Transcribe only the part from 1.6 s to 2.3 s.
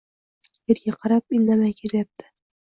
kelyapti